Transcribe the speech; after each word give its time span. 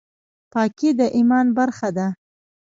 پاکي 0.51 0.89
د 0.99 1.01
ایمان 1.17 1.47
برخه 1.57 1.89
ده 1.97 2.07